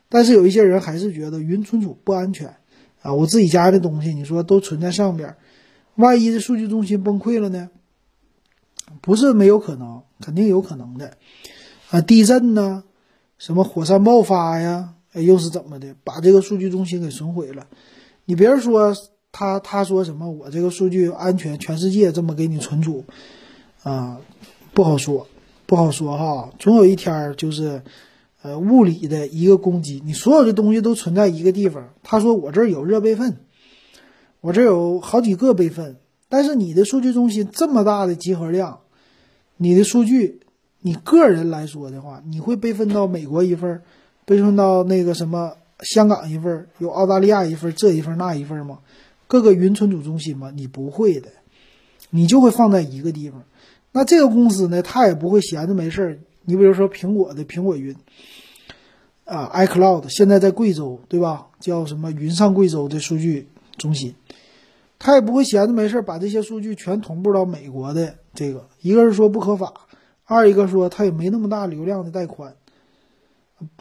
[0.09, 2.55] 但是有一些人还是觉得云存储不安全。
[3.03, 5.35] 啊，我自己家的东西，你说都存在上边，
[5.97, 7.71] 万一这数据中心崩溃了呢？
[9.01, 11.17] 不是没有可能，肯定有可能的。
[11.91, 12.85] 啊，地震呢，
[13.39, 17.67] 什么火山爆发呀，哎，又是怎么的，把这个数据中心给损毁了？
[18.25, 18.97] 你别说
[19.33, 23.05] 他，他说什么，我这个数据安全，全世界这么给你存储，
[23.83, 24.21] 啊，
[24.73, 25.27] 不好说，
[25.67, 27.83] 不好说哈，总有一天就是。
[28.47, 31.95] 呃，物理的一个攻击，你所有的东西都存在一个地方。
[32.03, 33.39] 他说我这儿有热备份，
[34.43, 35.97] 我这有好几个备份，
[36.29, 38.81] 但是你的数据中心这么大的集合量，
[39.57, 40.41] 你的数据，
[40.83, 43.81] 你个人来说的话，你会备份到美国一份，
[44.27, 48.81] 备份到那个什么香港一份，有澳大利亚一份，这一份那一份吗？
[49.27, 50.53] 各个云存储中心吗？
[50.55, 51.29] 你不会的，
[52.11, 53.43] 你就会放在一个地方。
[53.93, 56.19] 那这个公司呢，他也不会闲着没事儿。
[56.43, 57.97] 你比如说苹果的苹果云。
[59.27, 61.47] 啊，iCloud 现在在贵州，对吧？
[61.59, 64.15] 叫什么云上贵州的数据中心，
[64.99, 68.69] 他也不会闲着没事儿把这些数据全同步到美国的这个。
[68.83, 69.73] 一个是说不合法，
[70.27, 72.55] 二一个说他也没那么大流量的带宽，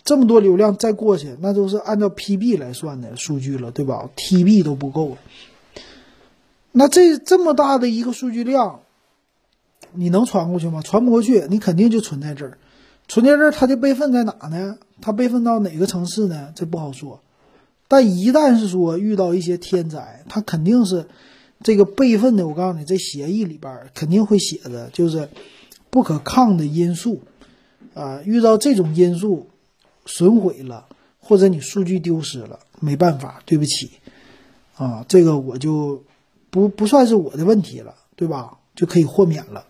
[0.03, 5.17] 这么多流量再过去，那都是按照 PB 来算的数据了，对吧？TB 都不够。
[6.71, 8.79] 那这这么大的一个数据量，
[9.93, 10.81] 你能传过去吗？
[10.81, 12.57] 传不过去，你肯定就存在这儿。
[13.07, 14.77] 存在这儿，它的备份在哪呢？
[15.01, 16.51] 它备份到哪个城市呢？
[16.55, 17.19] 这不好说。
[17.87, 21.05] 但一旦是说遇到一些天灾，它肯定是
[21.61, 22.47] 这个备份的。
[22.47, 25.29] 我告诉你，这协议里边肯定会写的，就是
[25.91, 27.21] 不可抗的因素
[27.93, 28.21] 啊。
[28.25, 29.47] 遇到这种因素
[30.05, 30.87] 损毁了，
[31.19, 33.91] 或者你数据丢失了，没办法，对不起
[34.75, 36.03] 啊，这个我就
[36.49, 38.57] 不不算是我的问题了，对吧？
[38.75, 39.65] 就可以豁免了。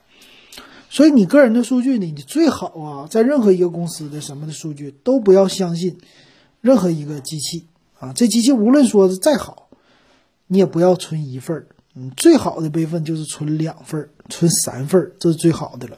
[0.89, 5.97] 所以你个人的数据呢，你最好啊，在任何一个公司的什么的数据都不要相信
[6.61, 7.65] 任何一个机器
[7.99, 8.13] 啊。
[8.13, 9.69] 这机器无论说是再好，
[10.47, 15.97] 你也不要存一份儿嗯，最好的备份就是存两份儿、存三份儿，这是最好的了。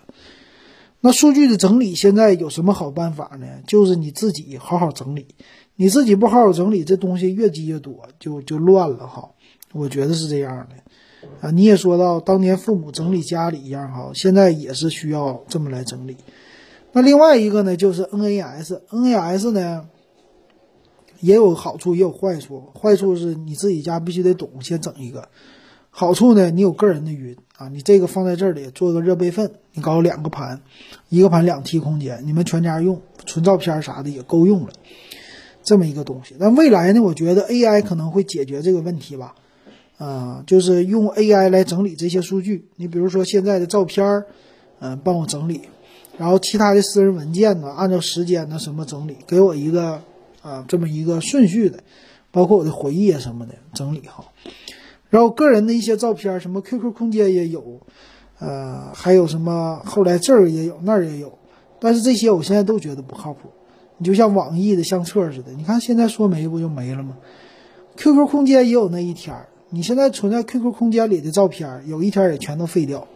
[1.06, 3.46] 那数据的整理现在有什么好办法呢？
[3.68, 5.28] 就是你自己好好整理，
[5.76, 9.30] 你自己不好好整理，这东西越积越多，就就乱了哈。
[9.72, 10.76] 我觉得是这样的
[11.42, 11.52] 啊。
[11.52, 16.18] 你也说到当年父母整理家里一样哈，现在也是需要这么来整理。
[16.92, 19.88] 那另外一个呢，就是 NAS，NAS 呢
[21.20, 25.30] 也有好处也有坏处，坏处是你自己家必须得懂，先整一个。
[25.98, 30.60] 好处呢，你有个人的云啊，你这个放在这里做个热备份，你搞两个盘，
[31.08, 34.74] 一个盘两 T 空间，你们全家用，存照片啥的也够用了，
[35.64, 36.36] 这么一个东西。
[36.38, 39.36] 那未来呢，我觉得 AI 可能会解决这个问题吧，
[39.98, 42.68] 啊，就是用 AI 来整理这些数据。
[42.76, 44.26] 你比如说现在的照片，
[44.80, 45.62] 嗯，帮我整理，
[46.18, 50.02] 然后其他的私人文件呢，按照时间呢什么整理，给我一个
[50.42, 51.80] 啊这么一个顺序的，
[52.32, 54.34] 包括我的回忆啊什么的整理好。
[55.10, 57.80] 然后个人的一些照片，什么 QQ 空间也有，
[58.40, 61.38] 呃，还有什么后来这儿也有那儿也有，
[61.80, 63.50] 但是这些我现在都觉得不靠谱。
[63.98, 67.18] 你就像网易的相册似的，你看现在说没不就没了吗
[67.96, 73.08] ？QQ 空间也有那一天儿，你现在存在 QQ 空间里的照片，有一天也全都废掉，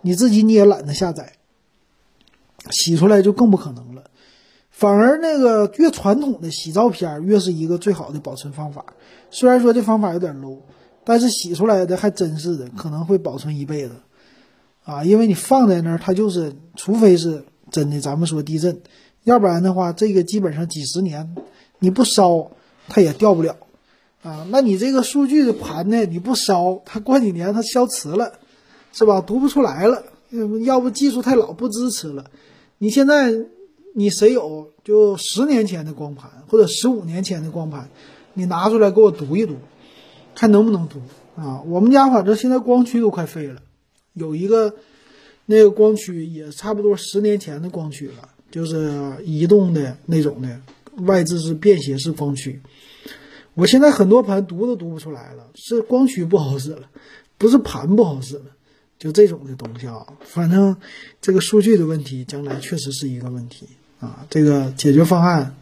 [0.00, 1.34] 你自己你也懒得下载，
[2.70, 4.02] 洗出来就更不可能了。
[4.70, 8.84] 反而那个越传统的洗照片，越是一个最好的保存方法。
[9.30, 10.58] 虽然说这方法有点 low。
[11.08, 13.92] 但是洗出来的还真是的，可能会保存一辈子，
[14.84, 18.80] 啊，因为你放在那儿，它就是，除非是真的，咱们说地震，
[19.22, 21.36] 要不然的话，这个基本上几十年
[21.78, 22.50] 你不烧，
[22.88, 23.56] 它也掉不了，
[24.24, 28.32] 啊，那你这个数据的盘呢，你不烧，它过几年它消磁了，
[28.92, 29.20] 是吧？
[29.20, 30.02] 读不出来了，
[30.64, 32.24] 要不技术太老不支持了。
[32.78, 33.32] 你现在
[33.94, 37.88] 你谁有就十年前的光盘或者十五年前的光盘，
[38.34, 39.54] 你拿出来给我读一读。
[40.36, 41.00] 看能不能读
[41.34, 41.62] 啊？
[41.62, 43.62] 我们家反正现在光驱都快废了，
[44.12, 44.76] 有一个
[45.46, 50.60] 那个光驱也差不多十年前的光驱了，就是移动的那种的，
[50.98, 52.60] 外置是便携式光驱。
[53.54, 56.90] 我现在很多盘读都读不出来了，是光驱不好使了，
[57.38, 58.44] 不是盘不好使了，
[58.98, 60.06] 就这种的东西啊。
[60.20, 60.76] 反正
[61.22, 63.66] 这个数据的问题，将来确实是一个问题
[64.00, 64.26] 啊。
[64.28, 65.56] 这个解决方案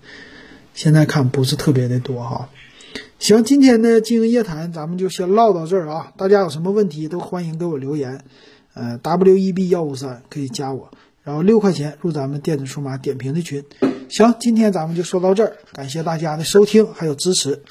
[0.74, 2.50] 现在看不是特别的多哈。
[3.24, 6.12] 行，今天的经营夜谈咱们就先唠到这儿啊！
[6.18, 8.22] 大家有什么问题都欢迎给我留言，
[8.74, 10.90] 呃，W E B 幺五三可以加我，
[11.22, 13.64] 然后六块钱入咱们电子数码点评的群。
[14.10, 17.62] 行，今天咱们就说到这儿，感谢大家的收听还有支持。